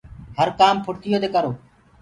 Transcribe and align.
هر 0.37 0.49
ڪآم 0.59 0.75
ڦُڙتيو 0.85 1.17
دي 1.23 1.29
ڪرو۔ 1.35 1.51